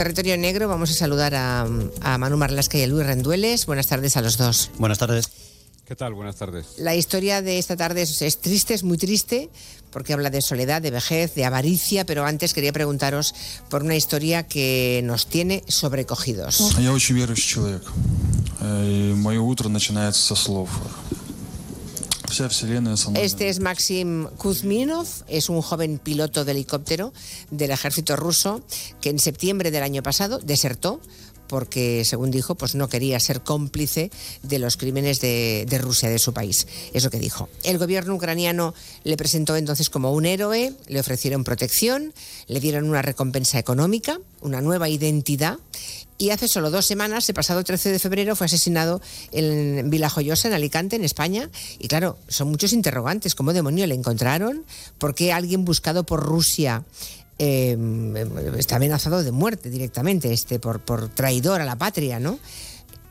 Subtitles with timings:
[0.00, 1.68] Territorio Negro, vamos a saludar a,
[2.00, 3.66] a Manu Marlasca y a Luis Rendueles.
[3.66, 4.70] Buenas tardes a los dos.
[4.78, 5.28] Buenas tardes.
[5.84, 6.14] ¿Qué tal?
[6.14, 6.68] Buenas tardes.
[6.78, 9.50] La historia de esta tarde es, es triste, es muy triste,
[9.90, 13.34] porque habla de soledad, de vejez, de avaricia, pero antes quería preguntaros
[13.68, 16.76] por una historia que nos tiene sobrecogidos.
[16.80, 17.82] Я очень верующий человек.
[18.62, 20.70] Э, И мое утро начинается со слов.
[23.16, 27.12] este es Maxim Kuzminov, es un joven piloto de helicóptero
[27.50, 28.62] del ejército ruso
[29.00, 31.00] que en septiembre del año pasado desertó
[31.50, 34.12] porque, según dijo, pues no quería ser cómplice
[34.44, 36.68] de los crímenes de, de Rusia, de su país.
[36.92, 37.48] Es lo que dijo.
[37.64, 42.14] El gobierno ucraniano le presentó entonces como un héroe, le ofrecieron protección,
[42.46, 45.58] le dieron una recompensa económica, una nueva identidad
[46.20, 49.00] y hace solo dos semanas, el pasado 13 de febrero, fue asesinado
[49.32, 51.48] en Villajoyosa, en Alicante, en España.
[51.78, 53.34] Y claro, son muchos interrogantes.
[53.34, 54.66] ¿Cómo demonio le encontraron?
[54.98, 56.84] ¿Por qué alguien buscado por Rusia
[57.38, 57.74] eh,
[58.58, 62.38] está amenazado de muerte directamente, este, por, traidor a la patria, ¿no?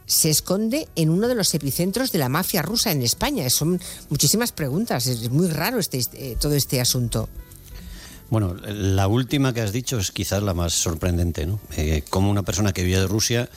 [0.05, 3.47] se esconde en uno de los epicentros de la mafia rusa en España.
[3.49, 3.79] Son
[4.09, 5.05] muchísimas preguntas.
[5.05, 7.29] Es muy raro este, eh, todo este asunto.
[8.29, 11.59] Bueno, la última que has dicho es quizás la más sorprendente, ¿no?
[11.77, 13.49] Eh, cómo una persona que vive de Rusia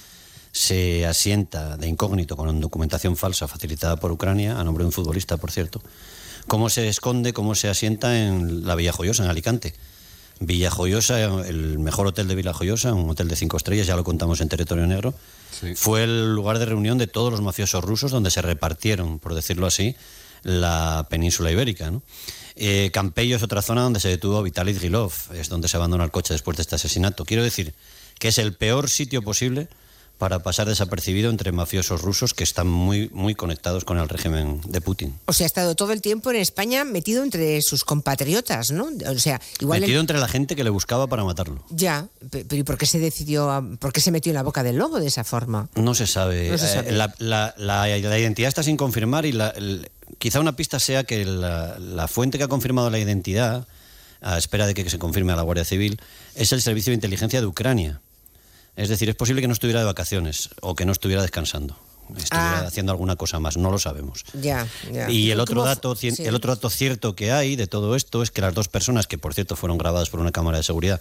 [0.53, 5.37] se asienta de incógnito con documentación falsa facilitada por Ucrania, a nombre de un futbolista,
[5.37, 5.83] por cierto.
[6.47, 9.75] Cómo se esconde, cómo se asienta en la Villa Joyosa, en Alicante.
[10.41, 14.03] Villa Joyosa, el mejor hotel de Villa Joyosa, un hotel de cinco estrellas, ya lo
[14.05, 15.15] contamos en Territorio Negro,
[15.53, 15.75] Sí.
[15.77, 19.67] fue el lugar de reunión de todos los mafiosos rusos donde se repartieron, por decirlo
[19.67, 19.95] así,
[20.43, 21.91] la península ibérica.
[21.91, 22.03] ¿no?
[22.57, 26.11] Eh, Campello es otra zona donde se detuvo Vitaly Drilov, es donde se abandona el
[26.11, 27.25] coche después de este asesinato.
[27.25, 27.75] Quiero decir
[28.19, 29.69] que es el peor sitio posible
[30.19, 34.81] para pasar desapercibido entre mafiosos rusos que están muy, muy conectados con el régimen de
[34.81, 35.19] Putin.
[35.27, 38.87] O sea, ha estado todo el tiempo en España metido entre sus compatriotas, ¿no?
[39.09, 39.81] O sea, igual...
[39.81, 41.65] Metido el- entre la gente que le buscaba para matarlo.
[41.71, 44.45] Ya, pe- pero ¿y por qué se decidió, a- por qué se metió en la
[44.45, 45.69] boca del lobo de esa forma?
[45.75, 46.51] No se sabe.
[46.51, 46.93] No se Eh, sabe.
[46.93, 49.91] La, la- la- la identidad está sin confirmar y la- el-
[50.23, 53.67] quizá una pista sea que la, la fuente que ha confirmado la identidad,
[54.21, 56.01] a espera de que se confirme a la Guardia Civil,
[56.37, 58.01] es el Servicio de Inteligencia de Ucrania.
[58.77, 61.77] Es decir, es posible que no estuviera de vacaciones o que no estuviera descansando.
[62.17, 62.67] Estuviera Ah.
[62.69, 64.23] haciendo alguna cosa más, no lo sabemos.
[64.41, 65.11] Ya, ya.
[65.11, 66.11] Y el ¿Cómo otro, dato, sí.
[66.17, 69.19] el otro dato cierto que hay de todo esto es que las dos personas, que
[69.19, 71.01] por cierto fueron grabadas por una cámara de seguridad,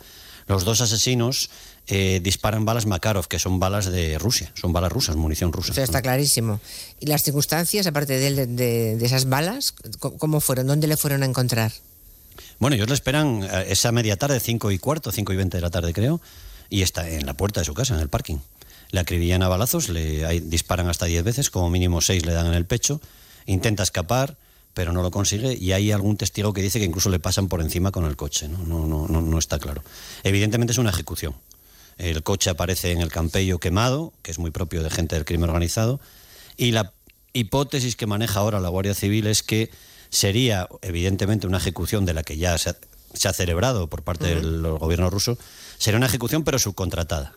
[0.51, 1.50] los dos asesinos
[1.88, 5.72] eh, disparan balas Makarov, que son balas de Rusia, son balas rusas, munición rusa.
[5.72, 6.59] O sea, está clarísimo.
[7.00, 10.67] ¿Y las circunstancias, aparte de, de- de- esas balas, cómo fueron?
[10.67, 11.72] ¿Dónde le fueron a encontrar?
[12.59, 15.62] Bueno, ellos le esperan eh, esa media tarde, 5 y cuarto, 5 y 20 de
[15.62, 16.22] la tarde creo,
[16.69, 18.38] y está en la puerta de su casa, en el parking.
[18.91, 22.45] Le acribillan a balazos, le ahí disparan hasta 10 veces, como mínimo 6 le dan
[22.47, 23.01] en el pecho,
[23.45, 24.38] intenta escapar,
[24.74, 27.62] pero no lo consigue, y hay algún testigo que dice que incluso le pasan por
[27.62, 29.84] encima con el coche, no, no, no, no, no está claro.
[30.24, 31.36] Evidentemente es una ejecución.
[31.98, 35.50] El coche aparece en el campello quemado, que es muy propio de gente del crimen
[35.50, 36.00] organizado,
[36.58, 36.94] y la
[37.34, 39.70] hipótesis que maneja ahora la Guardia Civil es que
[40.10, 42.76] sería evidentemente una ejecución de la que ya se ha,
[43.14, 45.38] se ha celebrado por parte del gobierno ruso,
[45.78, 47.34] sería una ejecución pero subcontratada.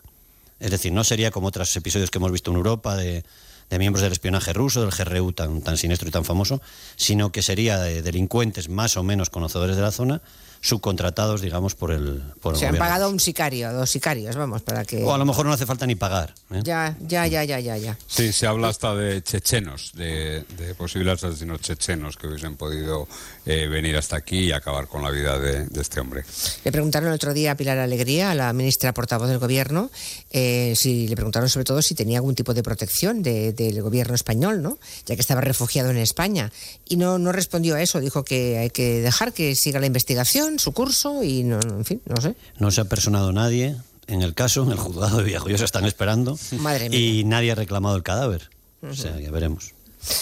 [0.59, 3.25] Es decir, no sería como otros episodios que hemos visto en Europa de,
[3.69, 6.61] de miembros del espionaje ruso, del GRU tan, tan siniestro y tan famoso,
[6.95, 10.21] sino que sería de delincuentes más o menos conocedores de la zona,
[10.65, 14.35] subcontratados, digamos, por el, por el Se han pagado a un sicario, a dos sicarios,
[14.35, 15.03] vamos, para que...
[15.03, 16.33] O a lo mejor no hace falta ni pagar.
[16.51, 16.61] ¿eh?
[16.63, 17.95] Ya, ya, ya, ya, ya, ya.
[18.07, 23.07] Sí, se habla hasta de chechenos, de, de posibles asesinos chechenos que hubiesen podido
[23.45, 26.23] eh, venir hasta aquí y acabar con la vida de, de este hombre.
[26.63, 29.91] Le preguntaron el otro día a Pilar Alegría, a la ministra portavoz del gobierno,
[30.31, 34.15] eh, si le preguntaron sobre todo si tenía algún tipo de protección de- del gobierno
[34.15, 34.79] español, ¿no?
[35.05, 36.51] Ya que estaba refugiado en España.
[36.89, 40.54] Y no, no respondió a eso, dijo que hay que dejar que siga la investigación,
[40.59, 42.35] su curso, y no, en fin, no sé.
[42.59, 43.75] No se ha personado nadie
[44.07, 46.37] en el caso, en el juzgado de Villajoyosa están esperando.
[46.59, 46.99] Madre mía.
[46.99, 48.49] Y nadie ha reclamado el cadáver.
[48.81, 49.73] O sea, ya veremos.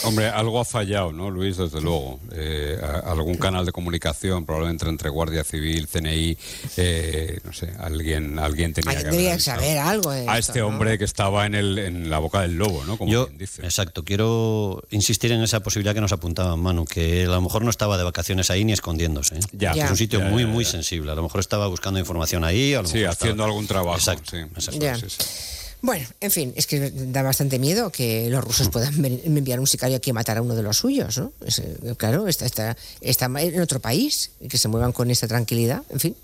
[0.04, 1.58] Hombre, algo ha fallado, ¿no, Luis?
[1.58, 2.20] Desde luego.
[2.34, 6.38] Eh, a- algún canal de comunicación, probablemente entre Guardia Civil, CNI,
[6.78, 10.60] eh, no sé, alguien, alguien tenía Alguien que haber saber algo de A esto, este
[10.60, 10.68] ¿no?
[10.68, 12.98] hombre que estaba en, el, en la boca del lobo, ¿no?
[12.98, 13.62] Como Yo, quien dice.
[13.64, 17.70] exacto, quiero insistir en esa posibilidad que nos apuntaba Manu, que a lo mejor no
[17.70, 19.36] estaba de vacaciones ahí ni escondiéndose.
[19.38, 19.42] ¿eh?
[19.54, 19.72] Ya.
[19.74, 21.12] Es un sitio Ya, muy, muy sensible.
[21.12, 22.74] A lo mejor estaba buscando información ahí.
[22.74, 23.98] A lo Sí, mejor haciendo estaba- algún trabajo.
[23.98, 24.32] Exacto.
[24.32, 25.08] sí, exacto.
[25.10, 25.24] Sí, sí.
[25.84, 29.98] Bueno, en fin, es que da bastante miedo que los rusos puedan enviar un sicario
[29.98, 31.34] aquí a matar a uno de los suyos, ¿no?
[31.46, 36.16] Eh, claro, está, en otro país que se muevan con esta tranquilidad, en fin.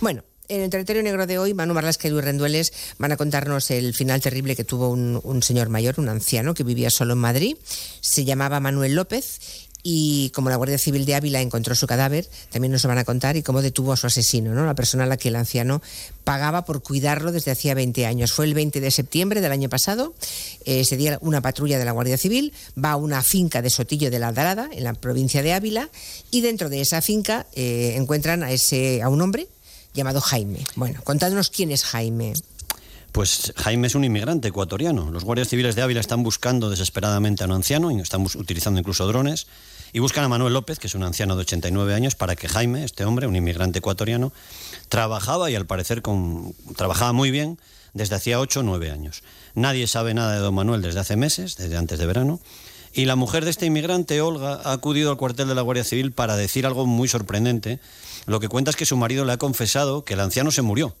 [0.00, 0.22] Bueno.
[0.50, 3.92] En el territorio negro de hoy, Manu Marlasca y Luis Rendueles van a contarnos el
[3.92, 7.56] final terrible que tuvo un señor mayor, un anciano que vivía solo en Madrid.
[8.00, 12.72] Se llamaba Manuel López y como la Guardia Civil de Ávila encontró su cadáver, también
[12.72, 14.66] nos lo van a contar y cómo detuvo a su asesino, ¿no?
[14.66, 15.80] la persona a la que el anciano
[16.24, 18.32] pagaba por cuidarlo desde hacía 20 años.
[18.32, 20.14] Fue el 20 de septiembre del año pasado,
[20.64, 22.52] eh, ese día una patrulla de la Guardia Civil
[22.82, 25.88] va a una finca de Sotillo de la Aldarada, en la provincia de Ávila,
[26.30, 29.48] y dentro de esa finca eh, encuentran a, ese, a un hombre
[29.94, 30.64] llamado Jaime.
[30.76, 32.34] Bueno, contadnos quién es Jaime.
[33.12, 35.10] Pues Jaime es un inmigrante ecuatoriano.
[35.10, 39.06] Los guardias civiles de Ávila están buscando desesperadamente a un anciano y están utilizando incluso
[39.06, 39.46] drones
[39.92, 42.84] y buscan a Manuel López, que es un anciano de 89 años, para que Jaime,
[42.84, 44.32] este hombre, un inmigrante ecuatoriano,
[44.88, 46.02] trabajaba y al parecer
[46.76, 47.58] trabajaba muy bien
[47.94, 49.22] desde hacía 8 o 9 años.
[49.54, 52.40] Nadie sabe nada de don Manuel desde hace meses, desde antes de verano.
[52.92, 56.12] Y la mujer de este inmigrante, Olga, ha acudido al cuartel de la Guardia Civil
[56.12, 57.80] para decir algo muy sorprendente.
[58.26, 60.94] Lo que cuenta es que su marido le ha confesado que el anciano se murió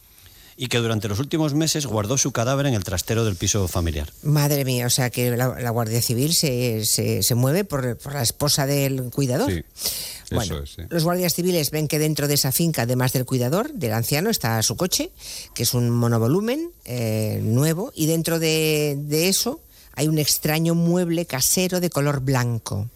[0.60, 4.12] y que durante los últimos meses guardó su cadáver en el trastero del piso familiar.
[4.22, 9.10] Madre mía, o sea que la, Guardia Civil se, se, mueve por, la esposa del
[9.10, 9.52] cuidador.
[9.52, 9.62] Sí.
[10.32, 14.30] Bueno, los guardias civiles ven que dentro de esa finca, además del cuidador, del anciano,
[14.30, 15.10] está su coche,
[15.54, 19.60] que es un monovolumen eh, nuevo, y dentro de, de eso
[19.98, 22.88] hay un extraño mueble casero de color blanco.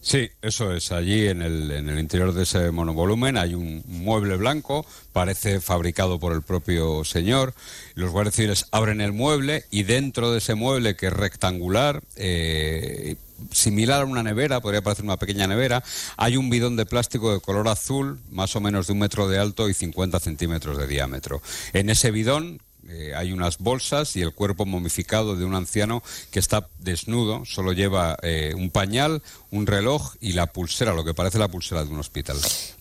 [0.00, 0.90] Sí, eso es.
[0.90, 6.18] Allí en el, en el interior de ese monovolumen hay un mueble blanco, parece fabricado
[6.18, 7.54] por el propio señor.
[7.94, 13.14] Los guardias civiles abren el mueble y dentro de ese mueble, que es rectangular, eh,
[13.52, 15.84] similar a una nevera, podría parecer una pequeña nevera,
[16.16, 19.38] hay un bidón de plástico de color azul, más o menos de un metro de
[19.38, 21.40] alto y 50 centímetros de diámetro.
[21.72, 26.38] En ese bidón, eh, hay unas bolsas y el cuerpo momificado de un anciano que
[26.38, 31.38] está desnudo, solo lleva eh, un pañal, un reloj y la pulsera, lo que parece
[31.38, 32.38] la pulsera de un hospital.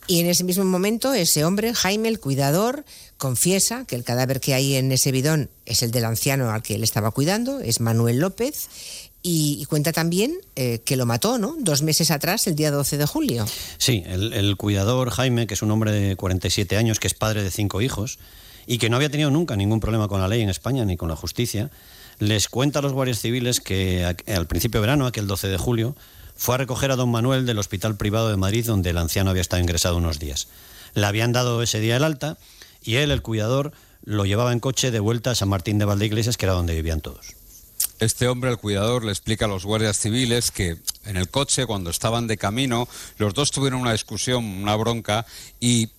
[0.08, 2.86] Y en ese mismo momento ese hombre, Jaime, el cuidador,
[3.18, 6.76] confiesa que el cadáver que hay en ese bidón es el del anciano al que
[6.76, 8.70] él estaba cuidando, es Manuel López,
[9.30, 11.58] y, cuenta también eh, que lo mató, ¿no?
[11.60, 13.46] Dos meses atrás, el día 12 de julio.
[13.78, 17.44] Sí, el, el, cuidador Jaime, que es un hombre de 47 años, que es padre
[17.44, 18.20] de cinco hijos,
[18.68, 21.10] y que no había tenido nunca ningún problema con la ley en España ni con
[21.10, 21.72] la justicia,
[22.20, 25.96] les cuenta a los guardias civiles que al principio de verano, aquel 12 de julio,
[26.36, 29.42] fue a recoger a don Manuel del hospital privado de Madrid donde el anciano había
[29.42, 30.50] estado ingresado unos días.
[30.94, 32.38] Le habían dado ese día el alta
[32.84, 33.72] y él, el cuidador,
[34.04, 37.02] lo llevaba en coche de vuelta a San Martín de Valdeiglesias, que era donde vivían
[37.02, 37.36] todos.
[38.00, 41.90] Este hombre, el cuidador, le explica a los guardias civiles que en el coche, cuando
[41.90, 42.88] estaban de camino,
[43.18, 45.26] los dos tuvieron una discusión, una bronca,
[45.60, 45.90] y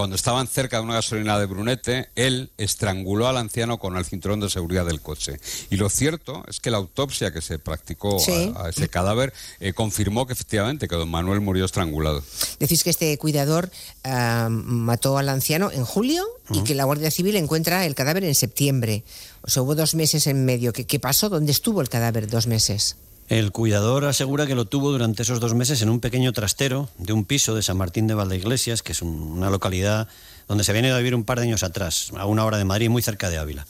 [0.00, 4.40] cuando estaban cerca de una gasolina de Brunete, él estranguló al anciano con el cinturón
[4.40, 5.38] de seguridad del coche.
[5.68, 8.16] Y lo cierto es que la autopsia que se practicó
[8.56, 12.24] a, ese cadáver eh, confirmó que efectivamente que don Manuel murió estrangulado.
[12.58, 13.70] Decís que este cuidador
[14.04, 18.34] ah, mató al anciano en julio y que la Guardia Civil encuentra el cadáver en
[18.34, 19.04] septiembre.
[19.42, 20.72] O sea, hubo dos meses en medio.
[20.72, 21.28] ¿Qué, qué pasó?
[21.28, 22.96] ¿Dónde estuvo el cadáver dos meses?
[23.30, 27.12] El cuidador asegura que lo tuvo durante esos dos meses en un pequeño trastero de
[27.12, 30.08] un piso de San Martín de Valdeiglesias, que es una localidad
[30.48, 32.90] donde se viene a vivir un par de años atrás, a una hora de Madrid,
[32.90, 33.68] muy cerca de Ávila.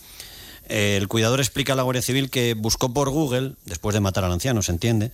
[0.66, 4.32] El cuidador explica a la Guardia Civil que buscó por Google, después de matar al
[4.32, 5.12] anciano, se entiende,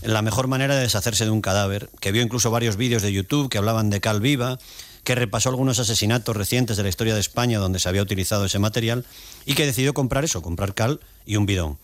[0.00, 3.50] la mejor manera de deshacerse de un cadáver, que vio incluso varios vídeos de YouTube
[3.50, 4.58] que hablaban de cal viva,
[5.04, 8.58] que repasó algunos asesinatos recientes de la historia de España donde se había utilizado ese
[8.58, 9.04] material
[9.44, 11.76] y que decidió comprar eso, comprar cal y un bidón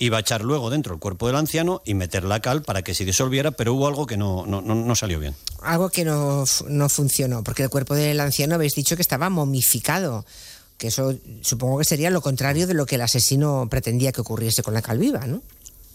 [0.00, 2.94] iba a echar luego dentro el cuerpo del anciano y meter la cal para que
[2.94, 5.36] se disolviera, pero hubo algo que no, no, no salió bien.
[5.62, 10.24] Algo que no, no funcionó, porque el cuerpo del anciano habéis dicho que estaba momificado
[10.78, 14.62] que eso supongo que sería lo contrario de lo que el asesino pretendía que ocurriese
[14.62, 15.42] con la cal viva, ¿no?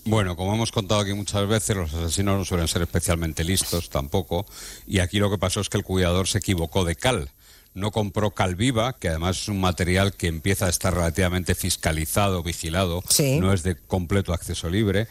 [0.05, 4.45] Bueno, como hemos contado aquí muchas veces, los asesinos no suelen ser especialmente listos tampoco,
[4.85, 7.31] y aquí lo que pasó es que el cuidador se equivocó de cal
[7.75, 13.03] no compró Calviva, que además es un material que empieza a estar relativamente fiscalizado, vigilado,
[13.39, 15.07] no es de completo acceso libre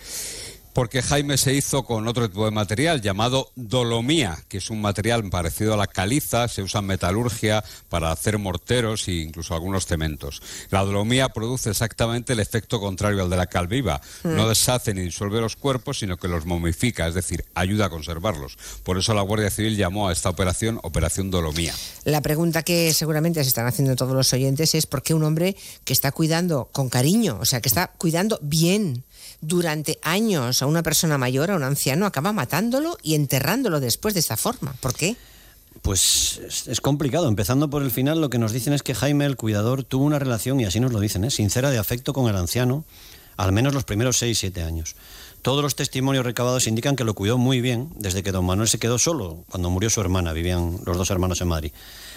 [0.74, 5.28] porque Jaime se hizo con otro tipo de material llamado dolomía, que es un material
[5.30, 10.42] parecido a la caliza, se usa en metalurgia para hacer morteros e incluso algunos cementos.
[10.70, 14.00] La dolomía produce exactamente el efecto contrario al de la cal viva.
[14.24, 14.48] No mm.
[14.48, 18.58] deshace ni disuelve los cuerpos, sino que los momifica, es decir, ayuda a conservarlos.
[18.82, 21.74] Por eso la Guardia Civil llamó a esta operación Operación Dolomía.
[22.04, 25.56] La pregunta que seguramente se están haciendo todos los oyentes es por qué un hombre
[25.84, 29.04] que está cuidando con cariño, o sea, que está cuidando bien
[29.40, 34.20] durante años a una persona mayor, a un anciano, acaba matándolo y enterrándolo después de
[34.20, 34.74] esta forma.
[34.80, 35.16] ¿Por qué?
[35.82, 37.28] Pues es, complicado.
[37.28, 40.18] Empezando por el final, lo que nos dicen es que Jaime, el cuidador, tuvo una
[40.18, 41.30] relación, y así nos lo dicen, ¿eh?
[41.30, 42.84] sincera de afecto con el anciano,
[43.36, 44.96] al menos los primeros 6-7 años.
[45.42, 48.78] Todos los testimonios recabados indican que lo cuidó muy bien desde que don Manuel se
[48.78, 51.72] quedó solo, cuando murió su hermana, vivían los dos hermanos en Madrid.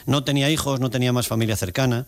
[0.05, 2.05] No tenía hijos, no tenía más familia cercana,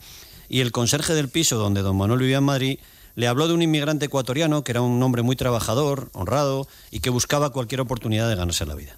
[0.48, 2.80] y el conserje del piso donde don Manuel vivía en Madrid
[3.16, 7.10] le habló de un inmigrante ecuatoriano que era un hombre muy trabajador, honrado y que
[7.10, 8.98] buscaba cualquier oportunidad de ganarse la vida.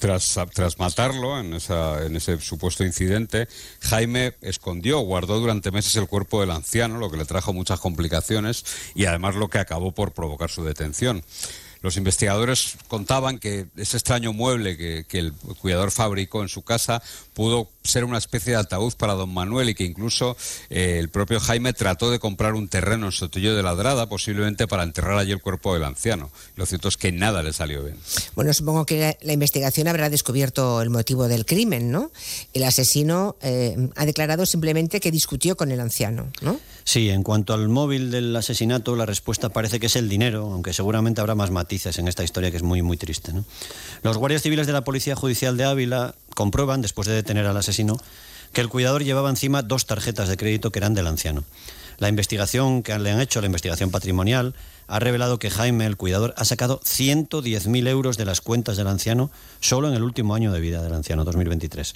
[0.00, 3.48] Tras, tras matarlo en, esa, en ese supuesto incidente,
[3.80, 8.64] Jaime escondió, guardó durante meses el cuerpo del anciano, lo que le trajo muchas complicaciones
[8.94, 11.22] y además lo que acabó por provocar su detención.
[11.82, 17.02] Los investigadores contaban que ese extraño mueble que, el cuidador fabricó en su casa
[17.34, 20.36] pudo ser una especie de ataúd para don Manuel y que incluso
[20.70, 24.84] eh, el propio Jaime trató de comprar un terreno en Sotillo de Ladrada, posiblemente para
[24.84, 26.30] enterrar allí el cuerpo del anciano.
[26.56, 27.98] Lo cierto es que nada le salió bien.
[28.34, 32.10] Bueno, supongo que la, la investigación habrá descubierto el motivo del crimen, ¿no?
[32.54, 36.60] El asesino eh, ha declarado simplemente que discutió con el anciano, ¿no?
[36.84, 40.72] Sí, en cuanto al móvil del asesinato, la respuesta parece que es el dinero, aunque
[40.72, 43.32] seguramente habrá más matices en esta historia que es muy, muy triste.
[43.32, 43.44] ¿no?
[44.02, 47.96] Los guardias civiles de la Policía Judicial de Ávila comprueban, después de detener al asesino,
[48.52, 51.44] que el cuidador llevaba encima dos tarjetas de crédito que eran del anciano.
[51.98, 54.54] La investigación que le han hecho, la investigación patrimonial,
[54.88, 59.30] ha revelado que Jaime, el cuidador, ha sacado 110.000 euros de las cuentas del anciano
[59.60, 61.94] solo en el último año de vida del anciano, 2023.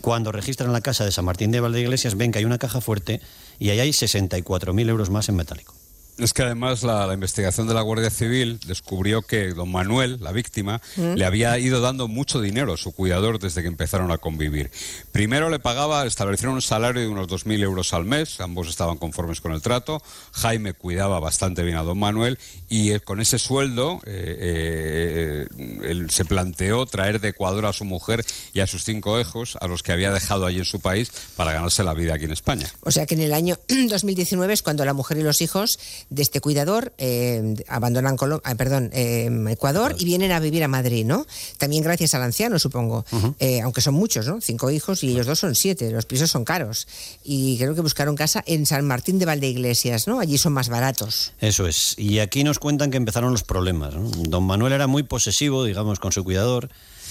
[0.00, 3.20] Cuando registran la casa de San Martín de Valdeiglesias, ven que hay una caja fuerte
[3.58, 5.75] y ahí hay 64.000 euros más en metálico.
[6.18, 10.32] Es que además la, la, investigación de la Guardia Civil descubrió que don Manuel, la
[10.32, 11.14] víctima, ¿Mm?
[11.14, 14.70] le había ido dando mucho dinero a su cuidador desde que empezaron a convivir.
[15.12, 19.42] Primero le pagaba, establecieron un salario de unos 2.000 euros al mes, ambos estaban conformes
[19.42, 24.00] con el trato, Jaime cuidaba bastante bien a don Manuel y eh, con ese sueldo
[24.06, 29.20] eh, eh, él se planteó traer de Ecuador a su mujer y a sus cinco
[29.20, 32.24] hijos, a los que había dejado allí en su país, para ganarse la vida aquí
[32.24, 32.70] en España.
[32.80, 35.78] O sea que en el año 2019 es cuando la mujer y los hijos
[36.10, 41.04] de este cuidador eh, abandonan ah, perdón, eh, Ecuador y vienen a vivir a Madrid,
[41.04, 41.26] ¿no?
[41.58, 43.04] También gracias al anciano, supongo.
[43.10, 43.34] Uh -huh.
[43.40, 44.40] eh, aunque son muchos, ¿no?
[44.40, 45.90] Cinco hijos y ellos dos son siete.
[45.90, 46.86] Los pisos son caros.
[47.24, 50.20] Y creo que buscaron casa en San Martín de Valdeiglesias, ¿no?
[50.20, 51.32] Allí son más baratos.
[51.40, 51.94] Eso es.
[51.98, 53.94] Y aquí nos cuentan que empezaron los problemas.
[53.94, 54.10] ¿no?
[54.28, 56.70] Don Manuel era muy posesivo, digamos, con su cuidador.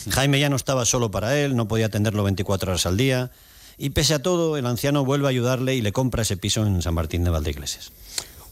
[0.10, 3.32] Jaime ya no estaba solo para él, no podía atenderlo 24 horas al día.
[3.78, 6.82] Y pese a todo, el anciano vuelve a ayudarle y le compra ese piso en
[6.82, 7.92] San Martín de Valdeiglesias.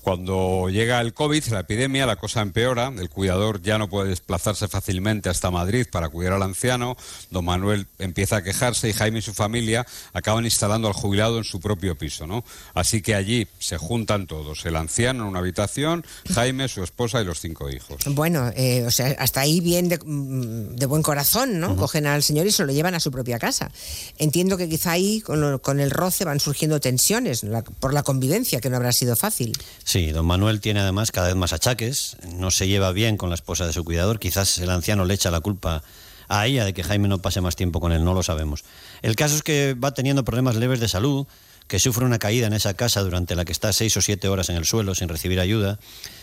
[0.04, 2.92] Cuando llega el COVID, la epidemia, la cosa empeora.
[3.00, 6.98] El cuidador ya no puede desplazarse fácilmente hasta Madrid para cuidar al anciano.
[7.32, 11.46] Don Manuel empieza a quejarse y Jaime y su familia acaban instalando al jubilado en
[11.46, 12.28] su propio piso.
[12.28, 12.44] ¿no?
[12.74, 14.66] Así que allí se juntan todos.
[14.66, 18.04] El anciano en una habitación, Jaime, su esposa y los cinco hijos.
[18.08, 21.70] Bueno, eh, o sea, hasta ahí bien de, de buen corazón, ¿no?
[21.70, 21.80] Uh -huh.
[21.80, 23.72] Cogen al señor y se lo llevan a su propia casa.
[24.18, 28.04] Entiendo que quizá ahí con, lo, con el roce van surgiendo tensiones la, por la
[28.04, 29.54] convivencia, que no habrá sido fácil.
[29.84, 33.36] Sí, don Manuel tiene además cada vez más achaques, no se lleva bien con la
[33.36, 35.84] esposa de su cuidador, quizás el anciano le echa la culpa
[36.28, 38.64] a ella de que Jaime no pase más tiempo con él, no lo sabemos.
[39.02, 41.28] El caso es que va teniendo problemas leves de salud,
[41.68, 44.50] que sufre una caída en esa casa durante la que está seis o siete horas
[44.50, 45.80] en el suelo sin recibir ayuda,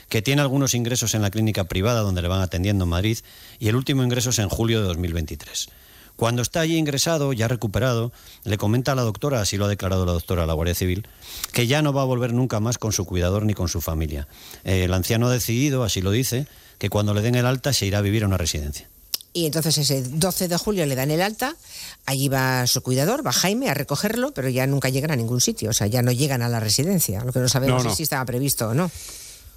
[0.09, 3.19] que tiene algunos ingresos en la clínica privada donde le van atendiendo en Madrid
[3.59, 5.69] y el último ingreso es en julio de 2023.
[6.21, 8.13] Cuando está allí ingresado, ya recuperado,
[8.45, 11.09] le comenta a la doctora, así lo ha declarado la doctora a la Guardia Civil,
[11.51, 14.29] que ya no va a volver nunca más con su cuidador ni con su familia.
[14.65, 16.47] Eh, el anciano ha decidido, así lo dice,
[16.77, 18.87] que cuando le den el alta se irá a vivir a una residencia.
[19.33, 21.57] Y entonces ese 12 de julio le dan el alta,
[22.05, 25.71] allí va su cuidador, va Jaime a recogerlo, pero ya nunca llegan a ningún sitio,
[25.71, 27.91] o sea, ya no llegan a la residencia, lo que no sabemos no, no.
[27.93, 28.91] es si estaba previsto o no.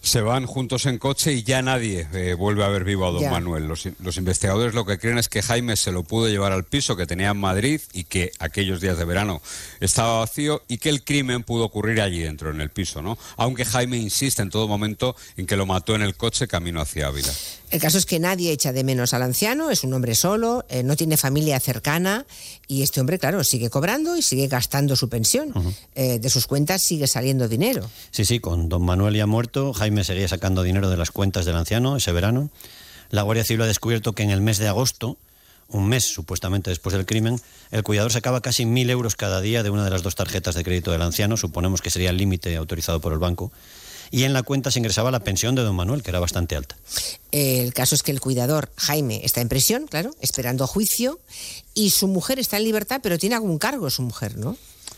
[0.04, 3.22] Se van juntos en coche y ya nadie eh, vuelve a ver vivo a don
[3.22, 3.32] ya.
[3.32, 3.68] Manuel.
[3.68, 6.96] Los, los, investigadores lo que creen es que Jaime se lo pudo llevar al piso
[6.96, 9.42] que tenía en Madrid y que aquellos días de verano
[9.80, 13.18] estaba vacío y que el crimen pudo ocurrir allí dentro, en el piso, ¿no?
[13.38, 17.08] Aunque Jaime insiste en todo momento en que lo mató en el coche camino hacia
[17.08, 17.34] Ávila.
[17.74, 20.84] El caso es que nadie echa de menos al anciano, es un hombre solo, eh,
[20.84, 22.28] no tiene familia cercana
[22.68, 25.50] y este hombre, claro, sigue cobrando y sigue gastando su pensión.
[25.56, 25.76] Uh -huh.
[25.96, 27.90] eh, de sus cuentas sigue saliendo dinero.
[28.12, 31.56] Sí, sí, con don Manuel ya muerto, Jaime seguía sacando dinero de las cuentas del
[31.56, 32.52] anciano ese verano.
[33.10, 35.18] La Guardia Civil ha descubierto que en el mes de agosto,
[35.68, 39.72] un mes supuestamente después del crimen, el cuidador sacaba casi mil euros cada día de
[39.72, 43.02] una de las dos tarjetas de crédito del anciano, suponemos que sería el límite autorizado
[43.02, 43.52] por el banco
[44.14, 46.78] y en la cuenta se ingresaba la pensión de don Manuel, que era bastante alta.
[47.32, 51.20] El caso es que el cuidador, Jaime, está en prisión, claro, esperando juicio,
[51.74, 54.56] y su mujer está en libertad, pero tiene algún cargo su mujer, ¿no?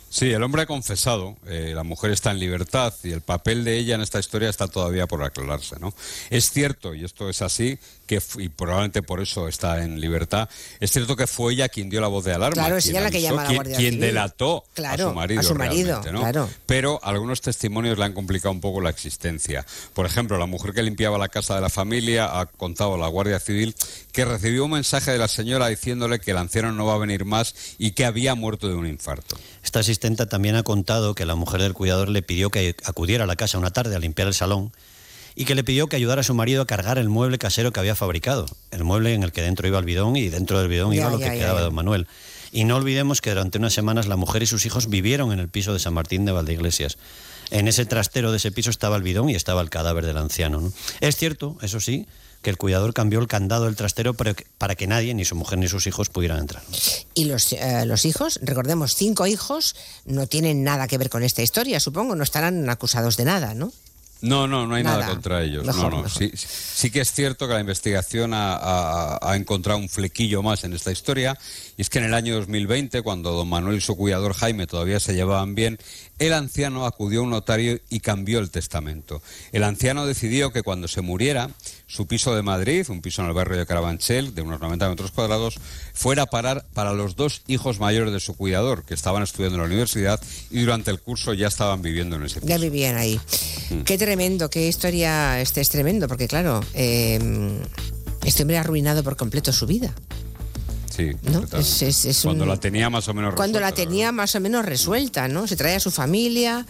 [0.09, 3.77] Sí, el hombre ha confesado, eh, la mujer está en libertad y el papel de
[3.77, 5.93] ella en esta historia está todavía por aclararse, ¿no?
[6.29, 10.47] Es cierto, y esto es así, que y probablemente por eso está en libertad,
[10.79, 13.03] es cierto que fue ella quien dio la voz de alarma, claro, es quien, ella
[13.05, 14.05] la que llama a la Guardia quien, Civil.
[14.05, 16.19] delató claro, a su marido, a su marido ¿no?
[16.19, 16.49] claro.
[16.65, 19.65] Pero algunos testimonios le han complicado un poco la existencia.
[19.93, 23.07] Por ejemplo, la mujer que limpiaba la casa de la familia ha contado a la
[23.07, 23.75] Guardia Civil
[24.11, 27.25] que recibió un mensaje de la señora diciéndole que el anciano no va a venir
[27.25, 29.37] más y que había muerto de un infarto.
[29.61, 29.83] Esta
[30.13, 33.57] también ha contado que la mujer del cuidador le pidió que acudiera a la casa
[33.57, 34.71] una tarde a limpiar el salón
[35.35, 37.79] y que le pidió que ayudara a su marido a cargar el mueble casero que
[37.79, 40.91] había fabricado, el mueble en el que dentro iba el bidón y dentro del bidón
[40.91, 42.07] Ya, iba lo ya, que ya, quedaba de don Manuel.
[42.51, 45.49] Y no olvidemos que durante unas semanas la mujer y sus hijos vivieron en el
[45.49, 46.97] piso de San Martín de Valdeiglesias.
[47.51, 50.61] En ese trastero de ese piso estaba el bidón y estaba el cadáver del anciano.
[50.61, 50.71] ¿no?
[51.01, 52.07] Es cierto, eso sí,
[52.45, 55.67] que el cuidador cambió el candado del trastero para que, nadie, ni su mujer ni
[55.67, 56.61] sus hijos, pudieran entrar.
[57.15, 59.75] Y los, eh, los hijos, recordemos, cinco hijos,
[60.05, 63.73] no tienen nada que ver con esta historia, supongo, no estarán acusados de nada, ¿no?
[64.21, 65.11] No, no, no hay nada, Nada.
[65.11, 65.65] contra ellos.
[65.65, 66.03] Mejor, no, no.
[66.03, 66.11] mejor.
[66.19, 70.63] Sí, sí que es cierto que la investigación ha, ha- ha encontrado un flequillo más
[70.63, 71.37] en esta historia,
[71.77, 74.99] y es que en el año 2020, cuando don Manuel y su cuidador Jaime todavía
[74.99, 75.77] se llevaban bien,
[76.17, 79.21] el anciano acudió a un notario y cambió el testamento.
[79.51, 81.49] El anciano decidió que cuando se muriera,
[81.87, 85.11] su piso de Madrid, un piso en el barrio de Carabanchel, de unos 90 metros
[85.11, 85.55] cuadrados,
[85.93, 89.61] fuera a parar para los dos hijos mayores de su cuidador, que estaban estudiando en
[89.61, 90.19] la universidad
[90.49, 92.47] y durante el curso ya estaban viviendo en ese piso.
[92.47, 93.19] Ya vivían ahí.
[93.69, 93.81] Mm.
[93.81, 97.19] Qué tremendo, qué historia, este es tremendo, porque claro, eh,
[98.23, 99.93] este hombre ha arruinado por completo su vida.
[100.95, 101.41] Sí, ¿no?
[101.41, 101.59] completamente.
[101.59, 104.33] Es- es- es cuando un- la tenía más o menos Cuando la resuelta, tenía más
[104.35, 105.45] o menos resuelta, ¿no?
[105.47, 106.65] Se trae a su familia.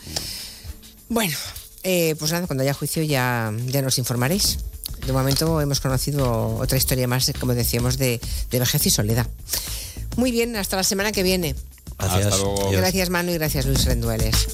[1.10, 1.36] Bueno,
[1.84, 4.58] eh, pues nada, cuando haya juicio ya, ya nos informaréis.
[5.06, 9.28] De momento hemos conocido otra historia más, como decíamos, de, de vejez y soledad.
[10.18, 11.54] Muy bien, hasta la semana que viene.
[12.00, 12.68] Hasta luego.
[12.70, 12.82] Adiós.
[12.82, 14.48] Gracias Manu y gracias Luis Rendueles.